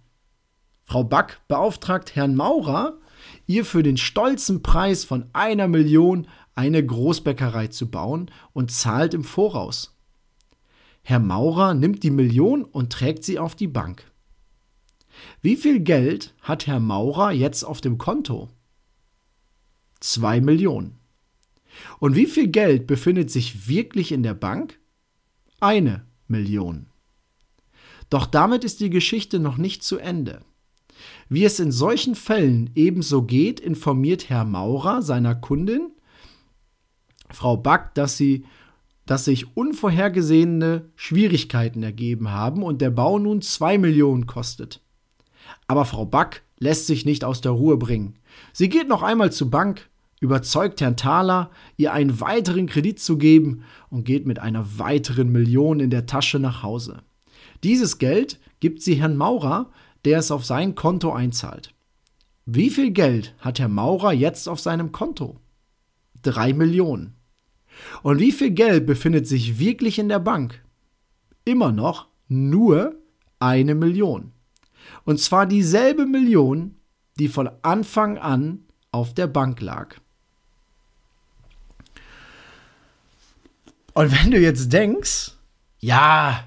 Frau 0.86 1.03
Back 1.03 1.41
beauftragt 1.48 2.15
Herrn 2.15 2.36
Maurer, 2.36 3.00
ihr 3.48 3.65
für 3.65 3.81
den 3.81 3.98
stolzen 3.98 4.62
Preis 4.62 5.03
von 5.03 5.25
einer 5.34 5.67
Million 5.67 6.27
eine 6.53 6.86
Großbäckerei 6.86 7.67
zu 7.67 7.89
bauen 7.89 8.29
und 8.53 8.72
zahlt 8.72 9.15
im 9.15 9.24
Voraus. 9.24 9.98
Herr 11.01 11.19
Maurer 11.19 11.74
nimmt 11.74 12.03
die 12.03 12.12
Million 12.12 12.63
und 12.63 12.93
trägt 12.93 13.24
sie 13.24 13.39
auf 13.39 13.55
die 13.55 13.67
Bank. 13.67 14.12
Wie 15.41 15.55
viel 15.55 15.79
Geld 15.79 16.33
hat 16.41 16.67
Herr 16.67 16.79
Maurer 16.79 17.31
jetzt 17.31 17.63
auf 17.63 17.81
dem 17.81 17.97
Konto? 17.97 18.49
Zwei 19.99 20.41
Millionen. 20.41 20.97
Und 21.99 22.15
wie 22.15 22.25
viel 22.25 22.47
Geld 22.47 22.88
befindet 22.88 23.31
sich 23.31 23.67
wirklich 23.67 24.11
in 24.11 24.23
der 24.23 24.33
Bank? 24.33 24.79
Eine 25.59 26.05
Million. 26.27 26.88
Doch 28.09 28.25
damit 28.25 28.63
ist 28.63 28.79
die 28.79 28.89
Geschichte 28.89 29.39
noch 29.39 29.57
nicht 29.57 29.83
zu 29.83 29.97
Ende. 29.97 30.41
Wie 31.29 31.45
es 31.45 31.59
in 31.59 31.71
solchen 31.71 32.15
Fällen 32.15 32.71
ebenso 32.75 33.23
geht, 33.23 33.59
informiert 33.59 34.29
Herr 34.29 34.45
Maurer 34.45 35.01
seiner 35.01 35.35
Kundin, 35.35 35.91
Frau 37.29 37.57
Back, 37.57 37.93
dass 37.93 38.17
sie 38.17 38.45
dass 39.09 39.25
sich 39.25 39.57
unvorhergesehene 39.57 40.91
Schwierigkeiten 40.95 41.81
ergeben 41.81 42.29
haben 42.29 42.61
und 42.61 42.79
der 42.79 42.91
Bau 42.91 43.17
nun 43.17 43.41
zwei 43.41 43.79
Millionen 43.79 44.27
kostet. 44.27 44.83
Aber 45.68 45.86
Frau 45.86 46.06
Back 46.06 46.44
lässt 46.58 46.88
sich 46.88 47.06
nicht 47.06 47.24
aus 47.24 47.41
der 47.41 47.51
Ruhe 47.51 47.77
bringen. 47.77 48.15
Sie 48.53 48.70
geht 48.70 48.88
noch 48.88 49.03
einmal 49.03 49.32
zur 49.32 49.50
Bank, 49.50 49.89
überzeugt 50.20 50.82
Herrn 50.82 50.98
Thaler, 50.98 51.51
ihr 51.77 51.94
einen 51.94 52.20
weiteren 52.20 52.68
Kredit 52.68 53.00
zu 53.00 53.18
geben 53.18 53.63
und 53.89 54.03
geht 54.03 54.25
mit 54.25 54.39
einer 54.39 54.77
weiteren 54.77 55.32
Million 55.32 55.79
in 55.79 55.89
der 55.89 56.06
Tasche 56.06 56.39
nach 56.39 56.63
Hause. 56.63 57.03
Dieses 57.63 57.98
Geld 57.98 58.39
gibt 58.60 58.82
sie 58.82 58.96
Herrn 58.96 59.18
Maurer, 59.18 59.70
der 60.06 60.20
es 60.20 60.32
auf 60.32 60.46
sein 60.46 60.75
Konto 60.75 61.12
einzahlt. 61.12 61.74
Wie 62.46 62.70
viel 62.70 62.91
Geld 62.91 63.36
hat 63.39 63.60
Herr 63.60 63.68
Maurer 63.68 64.12
jetzt 64.12 64.50
auf 64.50 64.60
seinem 64.60 64.91
Konto? 64.91 65.39
Drei 66.24 66.51
Millionen. 66.51 67.13
Und 68.01 68.20
wie 68.20 68.32
viel 68.32 68.51
Geld 68.51 68.86
befindet 68.86 69.27
sich 69.27 69.60
wirklich 69.60 70.00
in 70.00 70.10
der 70.10 70.20
Bank? 70.20 70.63
Immer 71.46 71.72
noch 71.72 72.08
nur 72.27 72.96
eine 73.39 73.75
Million. 73.75 74.32
Und 75.05 75.19
zwar 75.19 75.45
dieselbe 75.45 76.05
Million, 76.05 76.75
die 77.17 77.27
von 77.27 77.50
Anfang 77.62 78.17
an 78.17 78.65
auf 78.91 79.13
der 79.13 79.27
Bank 79.27 79.62
lag. 79.62 79.95
Und 83.93 84.12
wenn 84.12 84.31
du 84.31 84.39
jetzt 84.39 84.71
denkst, 84.71 85.31
ja, 85.79 86.43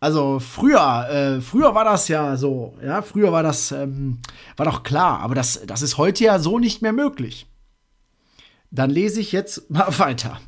also 0.00 0.40
früher, 0.40 1.08
äh, 1.08 1.40
früher 1.40 1.74
war 1.74 1.84
das 1.84 2.08
ja 2.08 2.36
so, 2.36 2.76
ja, 2.82 3.02
früher 3.02 3.32
war 3.32 3.42
das, 3.42 3.72
ähm, 3.72 4.18
war 4.56 4.66
doch 4.66 4.82
klar, 4.82 5.20
aber 5.20 5.34
das, 5.34 5.60
das 5.66 5.82
ist 5.82 5.98
heute 5.98 6.24
ja 6.24 6.38
so 6.38 6.58
nicht 6.58 6.82
mehr 6.82 6.92
möglich. 6.92 7.46
Dann 8.70 8.90
lese 8.90 9.20
ich 9.20 9.32
jetzt 9.32 9.70
mal 9.70 9.98
weiter. 9.98 10.40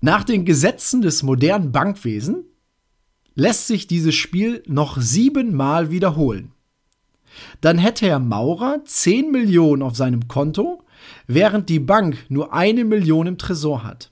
Nach 0.00 0.24
den 0.24 0.44
Gesetzen 0.44 1.00
des 1.00 1.22
modernen 1.22 1.70
Bankwesens 1.70 2.44
lässt 3.34 3.66
sich 3.66 3.86
dieses 3.86 4.14
Spiel 4.14 4.62
noch 4.66 5.00
siebenmal 5.00 5.90
wiederholen. 5.90 6.52
Dann 7.60 7.78
hätte 7.78 8.06
Herr 8.06 8.18
Maurer 8.18 8.84
10 8.84 9.30
Millionen 9.30 9.82
auf 9.82 9.96
seinem 9.96 10.28
Konto, 10.28 10.82
während 11.26 11.68
die 11.68 11.80
Bank 11.80 12.26
nur 12.28 12.52
eine 12.52 12.84
Million 12.84 13.26
im 13.26 13.38
Tresor 13.38 13.84
hat. 13.84 14.10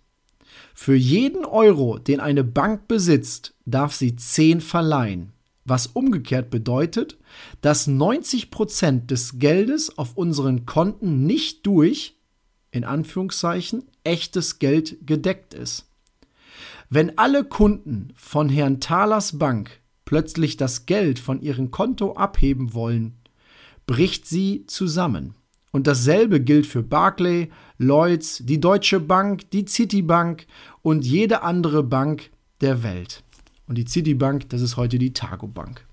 Für 0.74 0.94
jeden 0.94 1.44
Euro, 1.44 1.98
den 1.98 2.20
eine 2.20 2.44
Bank 2.44 2.88
besitzt, 2.88 3.54
darf 3.66 3.94
sie 3.94 4.16
10 4.16 4.62
verleihen, 4.62 5.32
was 5.64 5.88
umgekehrt 5.88 6.48
bedeutet, 6.48 7.18
dass 7.60 7.86
90 7.86 8.50
Prozent 8.50 9.10
des 9.10 9.38
Geldes 9.38 9.98
auf 9.98 10.16
unseren 10.16 10.64
Konten 10.64 11.26
nicht 11.26 11.66
durch, 11.66 12.16
in 12.70 12.84
Anführungszeichen, 12.84 13.84
echtes 14.04 14.58
Geld 14.58 15.06
gedeckt 15.06 15.52
ist. 15.52 15.89
Wenn 16.92 17.16
alle 17.18 17.44
Kunden 17.44 18.08
von 18.16 18.48
Herrn 18.48 18.80
Thalers 18.80 19.38
Bank 19.38 19.80
plötzlich 20.04 20.56
das 20.56 20.86
Geld 20.86 21.20
von 21.20 21.40
ihrem 21.40 21.70
Konto 21.70 22.14
abheben 22.14 22.74
wollen, 22.74 23.14
bricht 23.86 24.26
sie 24.26 24.66
zusammen. 24.66 25.36
Und 25.70 25.86
dasselbe 25.86 26.40
gilt 26.40 26.66
für 26.66 26.82
Barclay, 26.82 27.48
Lloyds, 27.78 28.42
die 28.44 28.58
Deutsche 28.58 28.98
Bank, 28.98 29.48
die 29.52 29.66
Citibank 29.66 30.48
und 30.82 31.06
jede 31.06 31.42
andere 31.44 31.84
Bank 31.84 32.30
der 32.60 32.82
Welt. 32.82 33.22
Und 33.68 33.78
die 33.78 33.86
Citibank, 33.86 34.48
das 34.48 34.60
ist 34.60 34.76
heute 34.76 34.98
die 34.98 35.12
Targo 35.12 35.46
Bank. 35.46 35.86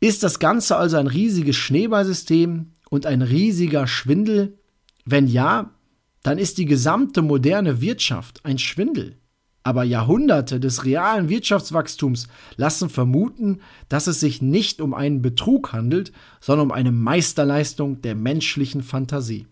Ist 0.00 0.22
das 0.22 0.38
Ganze 0.38 0.76
also 0.76 0.96
ein 0.96 1.06
riesiges 1.06 1.56
Schneeballsystem 1.56 2.72
und 2.88 3.04
ein 3.04 3.20
riesiger 3.20 3.86
Schwindel? 3.86 4.58
Wenn 5.04 5.26
ja, 5.26 5.74
dann 6.22 6.38
ist 6.38 6.56
die 6.56 6.64
gesamte 6.64 7.20
moderne 7.20 7.82
Wirtschaft 7.82 8.42
ein 8.46 8.58
Schwindel. 8.58 9.18
Aber 9.64 9.82
Jahrhunderte 9.82 10.60
des 10.60 10.84
realen 10.84 11.30
Wirtschaftswachstums 11.30 12.28
lassen 12.56 12.90
vermuten, 12.90 13.60
dass 13.88 14.06
es 14.06 14.20
sich 14.20 14.42
nicht 14.42 14.82
um 14.82 14.92
einen 14.92 15.22
Betrug 15.22 15.72
handelt, 15.72 16.12
sondern 16.40 16.66
um 16.66 16.72
eine 16.72 16.92
Meisterleistung 16.92 18.02
der 18.02 18.14
menschlichen 18.14 18.82
Fantasie. 18.82 19.46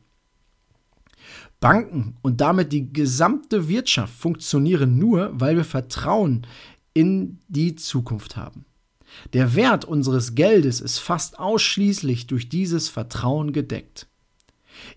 Banken 1.60 2.16
und 2.20 2.42
damit 2.42 2.72
die 2.72 2.92
gesamte 2.92 3.68
Wirtschaft 3.68 4.14
funktionieren 4.14 4.98
nur, 4.98 5.30
weil 5.32 5.56
wir 5.56 5.64
Vertrauen 5.64 6.46
in 6.92 7.38
die 7.48 7.74
Zukunft 7.76 8.36
haben. 8.36 8.66
Der 9.32 9.54
Wert 9.54 9.84
unseres 9.84 10.34
Geldes 10.34 10.80
ist 10.80 10.98
fast 10.98 11.38
ausschließlich 11.38 12.26
durch 12.26 12.48
dieses 12.48 12.88
Vertrauen 12.88 13.52
gedeckt. 13.52 14.08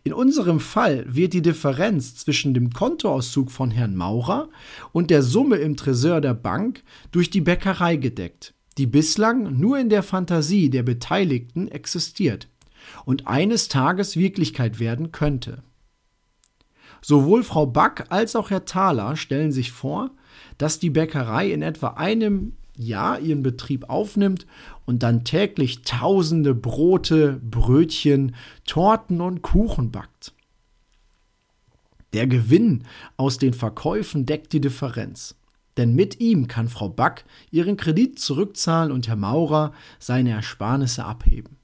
In 0.03 0.13
unserem 0.13 0.59
Fall 0.59 1.05
wird 1.07 1.33
die 1.33 1.41
Differenz 1.41 2.15
zwischen 2.15 2.53
dem 2.53 2.71
Kontoauszug 2.71 3.51
von 3.51 3.71
Herrn 3.71 3.95
Maurer 3.95 4.49
und 4.91 5.09
der 5.09 5.21
Summe 5.21 5.57
im 5.57 5.75
Tresor 5.75 6.21
der 6.21 6.33
Bank 6.33 6.83
durch 7.11 7.29
die 7.29 7.41
Bäckerei 7.41 7.95
gedeckt, 7.95 8.53
die 8.77 8.87
bislang 8.87 9.57
nur 9.59 9.79
in 9.79 9.89
der 9.89 10.03
Fantasie 10.03 10.69
der 10.69 10.83
Beteiligten 10.83 11.67
existiert 11.67 12.49
und 13.05 13.27
eines 13.27 13.67
Tages 13.67 14.15
Wirklichkeit 14.15 14.79
werden 14.79 15.11
könnte. 15.11 15.63
Sowohl 17.01 17.43
Frau 17.43 17.67
Back 17.67 18.05
als 18.09 18.35
auch 18.35 18.49
Herr 18.49 18.65
Thaler 18.65 19.15
stellen 19.15 19.51
sich 19.51 19.71
vor, 19.71 20.11
dass 20.57 20.79
die 20.79 20.89
Bäckerei 20.89 21.51
in 21.51 21.61
etwa 21.61 21.89
einem 21.89 22.53
Jahr 22.77 23.19
ihren 23.19 23.43
Betrieb 23.43 23.89
aufnimmt 23.89 24.45
und 24.85 25.03
dann 25.03 25.23
täglich 25.23 25.81
tausende 25.83 26.53
Brote, 26.53 27.39
Brötchen, 27.43 28.35
Torten 28.65 29.21
und 29.21 29.41
Kuchen 29.41 29.91
backt. 29.91 30.33
Der 32.13 32.27
Gewinn 32.27 32.83
aus 33.17 33.37
den 33.37 33.53
Verkäufen 33.53 34.25
deckt 34.25 34.53
die 34.53 34.61
Differenz. 34.61 35.35
Denn 35.77 35.93
mit 35.93 36.21
ihm 36.21 36.47
kann 36.47 36.69
Frau 36.69 36.87
Back 36.87 37.25
ihren 37.51 37.75
Kredit 37.75 38.19
zurückzahlen 38.19 38.91
und 38.91 39.07
Herr 39.07 39.17
Maurer 39.17 39.73
seine 39.99 40.31
Ersparnisse 40.31 41.03
abheben. 41.03 41.57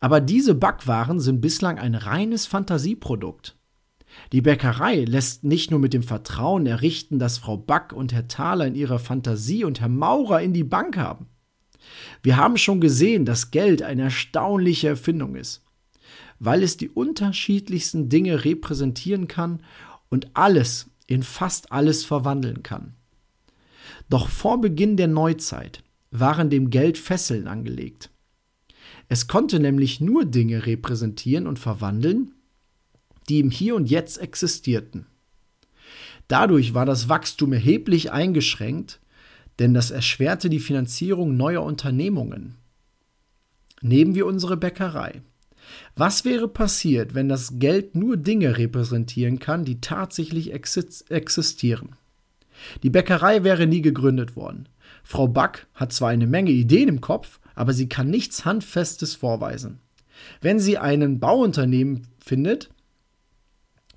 Aber 0.00 0.20
diese 0.20 0.54
Backwaren 0.54 1.20
sind 1.20 1.40
bislang 1.40 1.78
ein 1.78 1.94
reines 1.94 2.46
Fantasieprodukt. 2.46 3.56
Die 4.32 4.42
Bäckerei 4.42 5.04
lässt 5.04 5.44
nicht 5.44 5.70
nur 5.70 5.80
mit 5.80 5.92
dem 5.92 6.02
Vertrauen 6.02 6.66
errichten, 6.66 7.18
dass 7.18 7.38
Frau 7.38 7.56
Back 7.56 7.92
und 7.92 8.12
Herr 8.12 8.28
Thaler 8.28 8.66
in 8.66 8.74
ihrer 8.74 8.98
Fantasie 8.98 9.64
und 9.64 9.80
Herr 9.80 9.88
Maurer 9.88 10.40
in 10.40 10.52
die 10.52 10.64
Bank 10.64 10.96
haben. 10.96 11.26
Wir 12.22 12.36
haben 12.36 12.56
schon 12.56 12.80
gesehen, 12.80 13.24
dass 13.24 13.50
Geld 13.50 13.82
eine 13.82 14.02
erstaunliche 14.02 14.88
Erfindung 14.88 15.34
ist, 15.34 15.64
weil 16.38 16.62
es 16.62 16.76
die 16.76 16.88
unterschiedlichsten 16.88 18.08
Dinge 18.08 18.44
repräsentieren 18.44 19.28
kann 19.28 19.62
und 20.08 20.30
alles 20.34 20.90
in 21.06 21.22
fast 21.22 21.72
alles 21.72 22.04
verwandeln 22.04 22.62
kann. 22.62 22.94
Doch 24.08 24.28
vor 24.28 24.60
Beginn 24.60 24.96
der 24.96 25.08
Neuzeit 25.08 25.82
waren 26.10 26.50
dem 26.50 26.70
Geld 26.70 26.98
Fesseln 26.98 27.46
angelegt. 27.48 28.10
Es 29.08 29.26
konnte 29.26 29.60
nämlich 29.60 30.00
nur 30.00 30.24
Dinge 30.24 30.66
repräsentieren 30.66 31.46
und 31.46 31.58
verwandeln, 31.58 32.32
die 33.30 33.40
im 33.40 33.50
Hier 33.50 33.76
und 33.76 33.88
Jetzt 33.88 34.18
existierten. 34.18 35.06
Dadurch 36.28 36.74
war 36.74 36.84
das 36.84 37.08
Wachstum 37.08 37.52
erheblich 37.52 38.12
eingeschränkt, 38.12 39.00
denn 39.58 39.74
das 39.74 39.90
erschwerte 39.90 40.50
die 40.50 40.60
Finanzierung 40.60 41.36
neuer 41.36 41.62
Unternehmungen. 41.62 42.56
Nehmen 43.82 44.14
wir 44.14 44.26
unsere 44.26 44.56
Bäckerei. 44.56 45.22
Was 45.96 46.24
wäre 46.24 46.48
passiert, 46.48 47.14
wenn 47.14 47.28
das 47.28 47.58
Geld 47.58 47.94
nur 47.94 48.16
Dinge 48.16 48.58
repräsentieren 48.58 49.38
kann, 49.38 49.64
die 49.64 49.80
tatsächlich 49.80 50.52
existieren? 50.52 51.96
Die 52.82 52.90
Bäckerei 52.90 53.44
wäre 53.44 53.66
nie 53.66 53.80
gegründet 53.80 54.36
worden. 54.36 54.68
Frau 55.02 55.28
Back 55.28 55.66
hat 55.74 55.92
zwar 55.92 56.10
eine 56.10 56.26
Menge 56.26 56.50
Ideen 56.50 56.88
im 56.88 57.00
Kopf, 57.00 57.40
aber 57.54 57.72
sie 57.72 57.88
kann 57.88 58.10
nichts 58.10 58.44
Handfestes 58.44 59.14
vorweisen. 59.14 59.80
Wenn 60.40 60.60
sie 60.60 60.78
einen 60.78 61.20
Bauunternehmen 61.20 62.06
findet, 62.18 62.70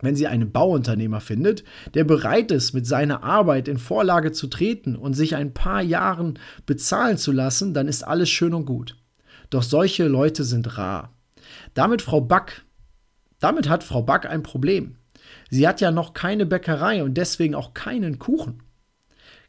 wenn 0.03 0.15
sie 0.15 0.27
einen 0.27 0.51
Bauunternehmer 0.51 1.21
findet, 1.21 1.63
der 1.93 2.03
bereit 2.03 2.51
ist, 2.51 2.73
mit 2.73 2.85
seiner 2.85 3.23
Arbeit 3.23 3.67
in 3.67 3.77
Vorlage 3.77 4.31
zu 4.31 4.47
treten 4.47 4.95
und 4.95 5.13
sich 5.13 5.35
ein 5.35 5.53
paar 5.53 5.81
Jahren 5.81 6.37
bezahlen 6.65 7.17
zu 7.17 7.31
lassen, 7.31 7.73
dann 7.73 7.87
ist 7.87 8.03
alles 8.03 8.29
schön 8.29 8.53
und 8.53 8.65
gut. 8.65 8.97
Doch 9.49 9.63
solche 9.63 10.07
Leute 10.07 10.43
sind 10.43 10.77
rar. 10.77 11.13
Damit 11.73 12.01
Frau 12.01 12.21
Back, 12.21 12.63
damit 13.39 13.69
hat 13.69 13.83
Frau 13.83 14.01
Back 14.01 14.25
ein 14.25 14.43
Problem. 14.43 14.97
Sie 15.49 15.67
hat 15.67 15.81
ja 15.81 15.91
noch 15.91 16.13
keine 16.13 16.45
Bäckerei 16.45 17.03
und 17.03 17.15
deswegen 17.15 17.55
auch 17.55 17.73
keinen 17.73 18.19
Kuchen. 18.19 18.63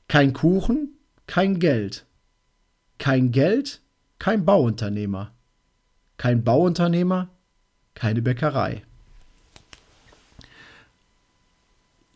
Kein 0.08 0.32
Kuchen, 0.32 0.98
kein 1.26 1.58
Geld. 1.58 2.06
Kein 2.98 3.32
Geld, 3.32 3.80
kein 4.18 4.44
Bauunternehmer. 4.44 5.32
Kein 6.16 6.44
Bauunternehmer, 6.44 7.30
keine 7.94 8.22
Bäckerei. 8.22 8.82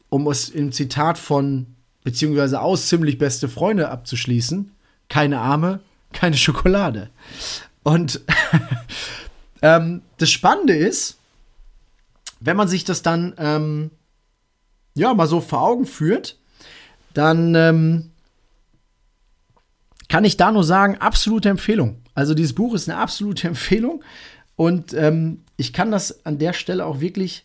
Um 0.08 0.26
es 0.28 0.48
im 0.48 0.72
Zitat 0.72 1.18
von 1.18 1.66
beziehungsweise 2.04 2.60
aus 2.60 2.88
ziemlich 2.88 3.18
beste 3.18 3.48
Freunde 3.48 3.90
abzuschließen, 3.90 4.72
keine 5.08 5.40
Arme, 5.40 5.80
keine 6.12 6.36
Schokolade. 6.36 7.10
Und 7.82 8.20
ähm, 9.62 10.02
das 10.16 10.30
Spannende 10.30 10.74
ist, 10.74 11.18
wenn 12.40 12.56
man 12.56 12.68
sich 12.68 12.84
das 12.84 13.02
dann 13.02 13.34
ähm, 13.38 13.90
ja 14.94 15.12
mal 15.14 15.26
so 15.26 15.40
vor 15.40 15.62
Augen 15.62 15.86
führt, 15.86 16.38
dann 17.14 17.54
ähm, 17.54 18.10
kann 20.08 20.24
ich 20.24 20.36
da 20.36 20.52
nur 20.52 20.64
sagen, 20.64 20.96
absolute 20.98 21.48
Empfehlung. 21.48 22.00
Also 22.14 22.34
dieses 22.34 22.54
Buch 22.54 22.74
ist 22.74 22.88
eine 22.88 22.98
absolute 22.98 23.48
Empfehlung 23.48 24.02
und 24.56 24.94
ähm, 24.94 25.42
ich 25.56 25.72
kann 25.72 25.90
das 25.90 26.24
an 26.24 26.38
der 26.38 26.52
Stelle 26.52 26.86
auch 26.86 27.00
wirklich 27.00 27.44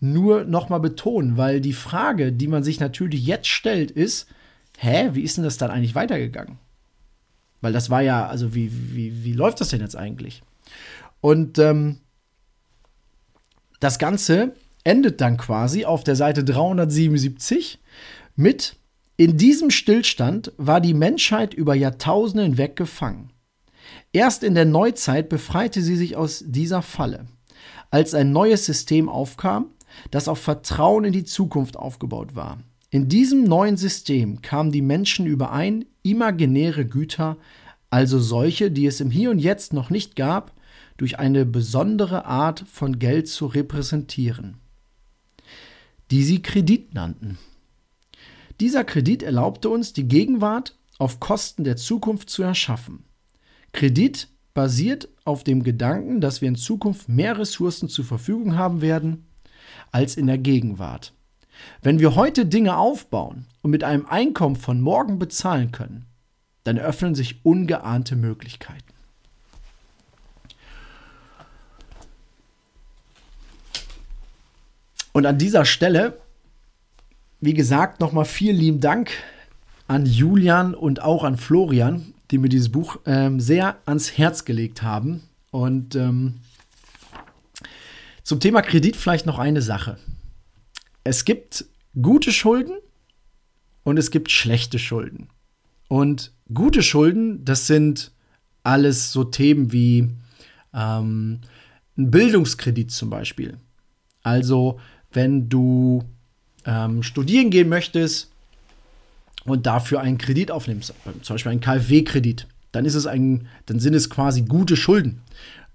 nur 0.00 0.44
noch 0.44 0.68
mal 0.68 0.78
betonen, 0.78 1.36
weil 1.36 1.60
die 1.60 1.74
Frage, 1.74 2.32
die 2.32 2.48
man 2.48 2.64
sich 2.64 2.80
natürlich 2.80 3.24
jetzt 3.24 3.48
stellt, 3.48 3.90
ist, 3.90 4.26
hä, 4.78 5.10
wie 5.12 5.22
ist 5.22 5.36
denn 5.36 5.44
das 5.44 5.58
dann 5.58 5.70
eigentlich 5.70 5.94
weitergegangen? 5.94 6.58
Weil 7.60 7.72
das 7.72 7.90
war 7.90 8.00
ja, 8.00 8.26
also 8.26 8.54
wie, 8.54 8.70
wie, 8.94 9.24
wie 9.24 9.34
läuft 9.34 9.60
das 9.60 9.68
denn 9.68 9.80
jetzt 9.80 9.96
eigentlich? 9.96 10.42
Und 11.20 11.58
ähm, 11.58 11.98
das 13.78 13.98
Ganze 13.98 14.54
endet 14.84 15.20
dann 15.20 15.36
quasi 15.36 15.84
auf 15.84 16.04
der 16.04 16.16
Seite 16.16 16.44
377 16.44 17.78
mit 18.36 18.76
In 19.18 19.36
diesem 19.36 19.70
Stillstand 19.70 20.52
war 20.56 20.80
die 20.80 20.94
Menschheit 20.94 21.52
über 21.52 21.74
Jahrtausende 21.74 22.44
hinweg 22.44 22.76
gefangen. 22.76 23.30
Erst 24.12 24.42
in 24.42 24.54
der 24.54 24.64
Neuzeit 24.64 25.28
befreite 25.28 25.82
sie 25.82 25.96
sich 25.96 26.16
aus 26.16 26.42
dieser 26.46 26.80
Falle, 26.80 27.26
als 27.90 28.14
ein 28.14 28.32
neues 28.32 28.64
System 28.64 29.08
aufkam, 29.08 29.72
das 30.10 30.28
auf 30.28 30.38
Vertrauen 30.38 31.04
in 31.04 31.12
die 31.12 31.24
Zukunft 31.24 31.76
aufgebaut 31.76 32.34
war. 32.34 32.58
In 32.90 33.08
diesem 33.08 33.44
neuen 33.44 33.76
System 33.76 34.42
kamen 34.42 34.72
die 34.72 34.82
Menschen 34.82 35.26
überein, 35.26 35.84
imaginäre 36.02 36.84
Güter, 36.84 37.36
also 37.88 38.18
solche, 38.18 38.70
die 38.70 38.86
es 38.86 39.00
im 39.00 39.10
Hier 39.10 39.30
und 39.30 39.38
Jetzt 39.38 39.72
noch 39.72 39.90
nicht 39.90 40.16
gab, 40.16 40.52
durch 40.96 41.18
eine 41.18 41.46
besondere 41.46 42.24
Art 42.24 42.64
von 42.70 42.98
Geld 42.98 43.28
zu 43.28 43.46
repräsentieren, 43.46 44.56
die 46.10 46.24
sie 46.24 46.42
Kredit 46.42 46.94
nannten. 46.94 47.38
Dieser 48.58 48.84
Kredit 48.84 49.22
erlaubte 49.22 49.70
uns, 49.70 49.92
die 49.92 50.08
Gegenwart 50.08 50.76
auf 50.98 51.20
Kosten 51.20 51.64
der 51.64 51.76
Zukunft 51.76 52.28
zu 52.28 52.42
erschaffen. 52.42 53.04
Kredit 53.72 54.28
basiert 54.52 55.08
auf 55.24 55.44
dem 55.44 55.62
Gedanken, 55.62 56.20
dass 56.20 56.40
wir 56.40 56.48
in 56.48 56.56
Zukunft 56.56 57.08
mehr 57.08 57.38
Ressourcen 57.38 57.88
zur 57.88 58.04
Verfügung 58.04 58.56
haben 58.56 58.82
werden 58.82 59.26
als 59.92 60.16
in 60.16 60.26
der 60.26 60.38
Gegenwart. 60.38 61.12
Wenn 61.82 62.00
wir 62.00 62.14
heute 62.14 62.46
Dinge 62.46 62.76
aufbauen 62.76 63.46
und 63.62 63.70
mit 63.70 63.84
einem 63.84 64.06
Einkommen 64.06 64.56
von 64.56 64.80
morgen 64.80 65.18
bezahlen 65.18 65.72
können, 65.72 66.06
dann 66.64 66.78
öffnen 66.78 67.14
sich 67.14 67.44
ungeahnte 67.44 68.16
Möglichkeiten. 68.16 68.84
Und 75.12 75.26
an 75.26 75.38
dieser 75.38 75.64
Stelle, 75.64 76.18
wie 77.40 77.54
gesagt, 77.54 78.00
nochmal 78.00 78.24
vielen 78.24 78.56
lieben 78.56 78.80
Dank 78.80 79.10
an 79.88 80.06
Julian 80.06 80.74
und 80.74 81.02
auch 81.02 81.24
an 81.24 81.36
Florian, 81.36 82.14
die 82.30 82.38
mir 82.38 82.48
dieses 82.48 82.70
Buch 82.70 82.98
ähm, 83.06 83.40
sehr 83.40 83.76
ans 83.86 84.16
Herz 84.16 84.44
gelegt 84.44 84.82
haben. 84.82 85.22
Und 85.50 85.96
ähm, 85.96 86.36
zum 88.30 88.38
Thema 88.38 88.62
Kredit 88.62 88.94
vielleicht 88.94 89.26
noch 89.26 89.40
eine 89.40 89.60
Sache. 89.60 89.98
Es 91.02 91.24
gibt 91.24 91.64
gute 92.00 92.30
Schulden 92.30 92.78
und 93.82 93.98
es 93.98 94.12
gibt 94.12 94.30
schlechte 94.30 94.78
Schulden. 94.78 95.30
Und 95.88 96.30
gute 96.54 96.84
Schulden, 96.84 97.44
das 97.44 97.66
sind 97.66 98.12
alles 98.62 99.10
so 99.10 99.24
Themen 99.24 99.72
wie 99.72 100.10
ähm, 100.72 101.40
ein 101.98 102.10
Bildungskredit 102.12 102.92
zum 102.92 103.10
Beispiel. 103.10 103.58
Also 104.22 104.78
wenn 105.12 105.48
du 105.48 106.04
ähm, 106.64 107.02
studieren 107.02 107.50
gehen 107.50 107.68
möchtest 107.68 108.30
und 109.44 109.66
dafür 109.66 110.02
einen 110.02 110.18
Kredit 110.18 110.52
aufnimmst, 110.52 110.94
zum 111.22 111.34
Beispiel 111.34 111.50
einen 111.50 111.60
KfW-Kredit, 111.60 112.46
dann 112.70 112.84
ist 112.84 112.94
es 112.94 113.08
ein, 113.08 113.48
dann 113.66 113.80
sind 113.80 113.94
es 113.94 114.08
quasi 114.08 114.42
gute 114.42 114.76
Schulden, 114.76 115.20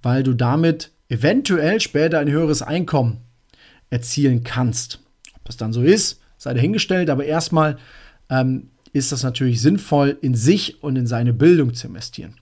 weil 0.02 0.24
du 0.24 0.34
damit 0.34 0.92
eventuell 1.10 1.80
später 1.80 2.20
ein 2.20 2.30
höheres 2.30 2.62
Einkommen 2.62 3.22
erzielen 3.90 4.44
kannst. 4.44 5.00
Ob 5.36 5.46
das 5.46 5.58
dann 5.58 5.74
so 5.74 5.82
ist, 5.82 6.22
sei 6.38 6.54
dahingestellt, 6.54 7.10
aber 7.10 7.26
erstmal 7.26 7.78
ähm, 8.30 8.70
ist 8.94 9.12
das 9.12 9.24
natürlich 9.24 9.62
sinnvoll, 9.62 10.18
in 10.22 10.36
sich 10.36 10.82
und 10.84 10.96
in 10.96 11.08
seine 11.08 11.34
Bildung 11.34 11.74
zu 11.74 11.88
investieren. 11.88 12.36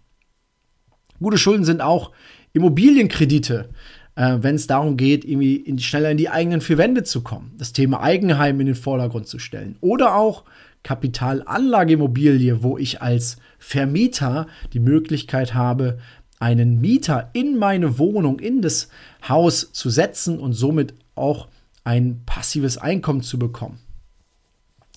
Gute 1.19 1.38
Schulden 1.38 1.65
sind 1.65 1.82
auch 1.82 2.12
Immobilienkredite, 2.54 3.69
äh, 4.15 4.38
wenn 4.41 4.56
es 4.56 4.67
darum 4.67 4.97
geht, 4.97 5.26
irgendwie 5.26 5.56
in, 5.56 5.80
schneller 5.80 6.12
in 6.12 6.17
die 6.17 6.30
eigenen 6.30 6.62
vier 6.62 6.78
Wände 6.78 7.04
zu 7.04 7.21
kommen, 7.21 7.54
das 7.58 7.73
Thema 7.73 8.02
Eigenheim 8.02 8.60
in 8.60 8.67
den 8.67 8.76
Vordergrund 8.76 9.28
zu 9.28 9.39
stellen. 9.39 9.78
Oder 9.82 10.15
auch 10.15 10.43
Kapitalanlageimmobilie, 10.84 12.62
wo 12.62 12.78
ich 12.78 13.02
als 13.02 13.38
Vermieter 13.58 14.47
die 14.73 14.80
Möglichkeit 14.80 15.54
habe, 15.54 15.97
einen 16.39 16.82
Mieter 16.82 17.30
in 17.34 17.58
meine 17.58 17.98
Wohnung, 18.00 18.39
in 18.39 18.62
das 18.62 18.89
Haus 19.28 19.72
zu 19.72 19.89
setzen 19.89 20.39
und 20.39 20.54
somit 20.54 20.93
auch 21.15 21.48
ein 21.84 22.22
passives 22.26 22.78
Einkommen 22.78 23.22
zu 23.22 23.39
bekommen. 23.39 23.80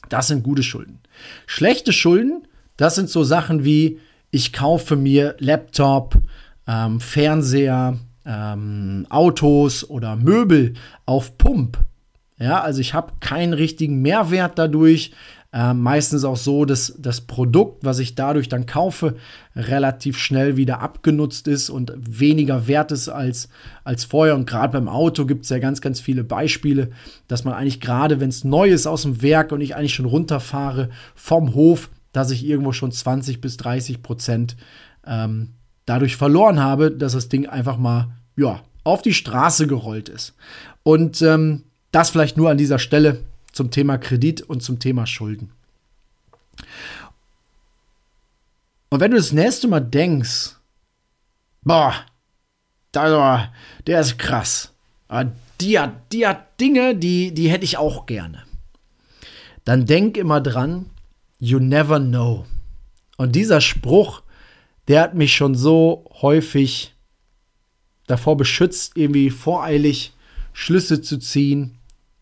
Das 0.09 0.29
sind 0.29 0.42
gute 0.42 0.62
Schulden. 0.62 1.01
Schlechte 1.46 1.92
Schulden, 1.92 2.46
das 2.77 2.94
sind 2.94 3.11
so 3.11 3.25
Sachen 3.25 3.64
wie, 3.64 3.99
ich 4.31 4.53
kaufe 4.53 4.96
mir 4.96 5.37
Laptop, 5.38 6.18
ähm, 6.66 7.01
Fernseher, 7.01 7.99
ähm, 8.25 9.07
Autos 9.09 9.88
oder 9.88 10.16
Möbel 10.16 10.75
auf 11.07 11.38
Pump 11.38 11.79
Ja, 12.38 12.61
also 12.61 12.81
ich 12.81 12.92
habe 12.92 13.14
keinen 13.20 13.53
richtigen 13.53 14.03
Mehrwert 14.03 14.59
dadurch. 14.59 15.12
Äh, 15.52 15.74
meistens 15.74 16.24
auch 16.24 16.37
so, 16.37 16.64
dass 16.64 16.94
das 16.98 17.22
Produkt, 17.22 17.85
was 17.85 17.98
ich 17.98 18.14
dadurch 18.14 18.48
dann 18.48 18.66
kaufe, 18.66 19.16
relativ 19.54 20.18
schnell 20.18 20.56
wieder 20.56 20.80
abgenutzt 20.80 21.48
ist 21.48 21.70
und 21.70 21.92
weniger 21.96 22.66
wert 22.66 22.92
ist 22.92 23.09
als, 23.09 23.48
als 23.85 24.04
vorher. 24.04 24.35
Und 24.35 24.46
gerade 24.46 24.72
beim 24.72 24.88
Auto 24.88 25.24
gibt 25.24 25.44
es 25.44 25.50
ja 25.50 25.59
ganz, 25.59 25.80
ganz 25.80 26.00
viele 26.00 26.24
Beispiele, 26.24 26.90
dass 27.28 27.44
man 27.44 27.54
eigentlich 27.54 27.80
gerade, 27.80 28.20
wenn 28.20 28.28
es 28.28 28.44
neu 28.44 28.68
ist 28.68 28.87
aus 28.87 29.02
dem 29.02 29.22
Werk 29.22 29.52
und 29.52 29.61
ich 29.61 29.76
eigentlich 29.76 29.94
schon 29.94 30.06
runterfahre 30.06 30.90
vom 31.14 31.54
Hof, 31.54 31.90
dass 32.12 32.30
ich 32.30 32.44
irgendwo 32.44 32.72
schon 32.72 32.92
20 32.92 33.40
bis 33.40 33.56
30 33.56 34.02
Prozent 34.02 34.56
ähm, 35.06 35.50
dadurch 35.85 36.16
verloren 36.16 36.61
habe, 36.61 36.90
dass 36.90 37.12
das 37.12 37.28
Ding 37.28 37.46
einfach 37.46 37.78
mal 37.78 38.09
ja, 38.37 38.62
auf 38.85 39.02
die 39.02 39.14
Straße 39.14 39.66
gerollt 39.66 40.09
ist. 40.09 40.35
Und 40.82 41.22
ähm, 41.22 41.64
das 41.92 42.11
vielleicht 42.11 42.37
nur 42.37 42.50
an 42.50 42.59
dieser 42.59 42.78
Stelle 42.78 43.20
zum 43.57 43.71
Thema 43.71 43.97
Kredit 43.99 44.42
und 44.42 44.62
zum 44.62 44.79
Thema 44.79 45.07
Schulden. 45.07 45.51
Und 48.90 49.01
wenn 49.01 49.11
du 49.11 49.16
das 49.16 49.33
nächste 49.33 49.66
Mal 49.66 49.81
denkst, 49.81 50.57
boah, 51.62 51.95
der, 52.95 53.53
der 53.87 54.01
ist 54.01 54.19
krass. 54.19 54.73
Die 55.61 55.79
hat, 55.79 56.12
die 56.12 56.27
hat 56.27 56.61
Dinge, 56.61 56.95
die, 56.95 57.33
die 57.33 57.51
hätte 57.51 57.64
ich 57.64 57.79
auch 57.79 58.07
gerne. 58.07 58.45
Dann 59.64 59.87
denk 59.87 60.16
immer 60.16 60.40
dran, 60.40 60.90
you 61.38 61.59
never 61.59 61.99
know. 61.99 62.47
Und 63.16 63.35
dieser 63.35 63.61
Spruch, 63.61 64.23
der 64.87 65.03
hat 65.03 65.14
mich 65.14 65.35
schon 65.35 65.55
so 65.55 66.05
häufig 66.21 66.95
davor 68.07 68.37
beschützt, 68.37 68.92
irgendwie 68.97 69.31
voreilig 69.31 70.12
Schlüsse 70.53 71.01
zu 71.01 71.19
ziehen 71.19 71.79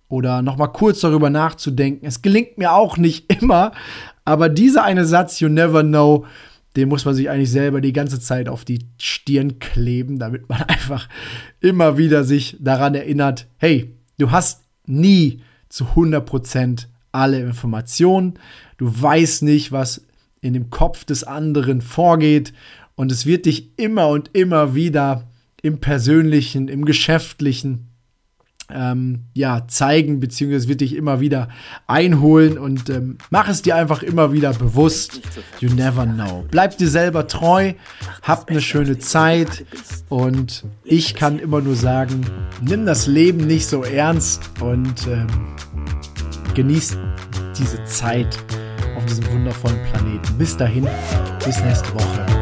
oder 0.08 0.42
noch 0.42 0.56
mal 0.56 0.68
kurz 0.68 1.00
darüber 1.00 1.30
nachzudenken. 1.30 2.06
Es 2.06 2.22
gelingt 2.22 2.58
mir 2.58 2.72
auch 2.72 2.96
nicht 2.96 3.32
immer, 3.40 3.72
aber 4.24 4.48
dieser 4.48 4.84
eine 4.84 5.04
Satz, 5.04 5.40
you 5.40 5.48
never 5.48 5.82
know, 5.82 6.26
den 6.76 6.88
muss 6.88 7.04
man 7.04 7.14
sich 7.14 7.30
eigentlich 7.30 7.50
selber 7.50 7.80
die 7.80 7.92
ganze 7.92 8.20
Zeit 8.20 8.48
auf 8.48 8.64
die 8.64 8.86
Stirn 8.98 9.58
kleben, 9.58 10.18
damit 10.18 10.48
man 10.48 10.62
einfach 10.68 11.08
immer 11.60 11.98
wieder 11.98 12.24
sich 12.24 12.56
daran 12.60 12.94
erinnert, 12.94 13.46
hey, 13.58 13.94
du 14.18 14.30
hast 14.30 14.62
nie 14.86 15.42
zu 15.68 15.84
100% 15.84 16.86
alle 17.12 17.40
Informationen, 17.40 18.34
du 18.76 18.86
weißt 18.86 19.42
nicht, 19.44 19.72
was 19.72 20.04
in 20.40 20.52
dem 20.52 20.68
Kopf 20.70 21.04
des 21.04 21.24
anderen 21.24 21.80
vorgeht 21.80 22.52
und 22.96 23.10
es 23.10 23.24
wird 23.24 23.46
dich 23.46 23.78
immer 23.78 24.08
und 24.08 24.30
immer 24.34 24.74
wieder 24.74 25.28
im 25.62 25.78
persönlichen, 25.80 26.68
im 26.68 26.84
geschäftlichen 26.84 27.88
ähm, 28.70 29.24
ja, 29.34 29.66
zeigen, 29.68 30.20
beziehungsweise 30.20 30.68
wird 30.68 30.80
dich 30.80 30.94
immer 30.96 31.20
wieder 31.20 31.48
einholen 31.86 32.58
und 32.58 32.88
ähm, 32.88 33.18
mach 33.30 33.48
es 33.48 33.62
dir 33.62 33.76
einfach 33.76 34.02
immer 34.02 34.32
wieder 34.32 34.52
bewusst. 34.52 35.20
You 35.60 35.70
never 35.74 36.06
know. 36.06 36.44
Bleib 36.50 36.78
dir 36.78 36.88
selber 36.88 37.26
treu, 37.26 37.74
hab 38.22 38.48
eine 38.48 38.60
schöne 38.60 38.98
Zeit 38.98 39.64
und 40.08 40.64
ich 40.84 41.14
kann 41.14 41.38
immer 41.38 41.60
nur 41.60 41.76
sagen, 41.76 42.24
nimm 42.60 42.86
das 42.86 43.06
Leben 43.06 43.46
nicht 43.46 43.66
so 43.66 43.82
ernst 43.82 44.50
und 44.60 45.06
ähm, 45.06 45.26
genieß 46.54 46.96
diese 47.58 47.84
Zeit 47.84 48.38
auf 48.96 49.04
diesem 49.06 49.30
wundervollen 49.30 49.78
Planeten. 49.90 50.38
Bis 50.38 50.56
dahin, 50.56 50.86
bis 51.44 51.62
nächste 51.62 51.92
Woche. 51.94 52.33